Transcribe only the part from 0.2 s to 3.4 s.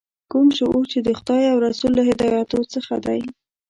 کوم شعور چې د خدای او رسول له هدایاتو څخه دی.